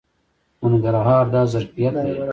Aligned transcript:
ننګرهار 0.69 1.25
دا 1.33 1.41
ظرفیت 1.51 1.93
لري. 2.05 2.15